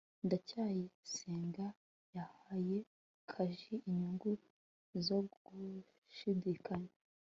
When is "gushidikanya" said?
5.31-6.93